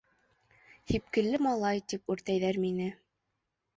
«Һипкелле 0.93 1.41
малай» 1.47 1.83
тип 1.93 2.13
үртәйҙәр 2.15 2.59
мине... 2.67 2.89